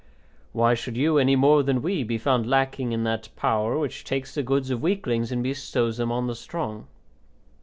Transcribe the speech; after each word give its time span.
Why 0.51 0.73
should 0.73 0.97
you, 0.97 1.19
any 1.19 1.35
more 1.35 1.61
than 1.61 1.83
we, 1.83 2.03
be 2.03 2.17
found 2.17 2.49
lacking 2.49 2.91
in 2.91 3.03
that 3.03 3.29
power 3.35 3.77
which 3.77 4.03
takes 4.03 4.33
the 4.33 4.41
goods 4.41 4.71
of 4.71 4.81
weaklings 4.81 5.31
and 5.31 5.43
bestows 5.43 5.97
them 5.97 6.11
on 6.11 6.25
the 6.25 6.33
strong?" 6.33 6.87